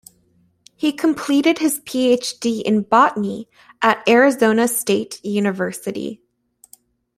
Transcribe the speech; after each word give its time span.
He 0.75 0.93
completed 0.93 1.59
his 1.59 1.77
Ph.D. 1.85 2.61
in 2.61 2.81
Botany 2.81 3.47
at 3.83 4.01
Arizona 4.09 4.67
State 4.67 5.23
University. 5.23 6.23